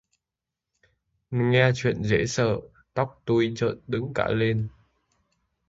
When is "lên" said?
4.27-4.67